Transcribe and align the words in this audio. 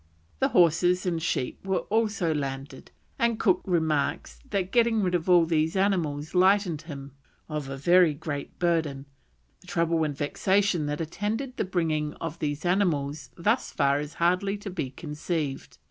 The 0.39 0.47
horses 0.47 1.05
and 1.05 1.21
sheep 1.21 1.63
were 1.63 1.81
also 1.93 2.33
landed, 2.33 2.89
and 3.19 3.39
Cook 3.39 3.61
remarks 3.65 4.39
that 4.49 4.71
getting 4.71 5.03
rid 5.03 5.13
of 5.13 5.29
all 5.29 5.45
these 5.45 5.75
animals 5.75 6.33
lightened 6.33 6.81
him: 6.81 7.11
"of 7.47 7.69
a 7.69 7.77
very 7.77 8.17
heavy 8.19 8.49
burden; 8.57 9.05
the 9.59 9.67
trouble 9.67 10.03
and 10.03 10.17
vexation 10.17 10.87
that 10.87 11.01
attended 11.01 11.55
the 11.55 11.65
bringing 11.65 12.15
these 12.39 12.65
animals 12.65 13.29
thus 13.37 13.71
far 13.71 13.99
is 13.99 14.15
hardly 14.15 14.57
to 14.57 14.71
be 14.71 14.89
conceived. 14.89 15.77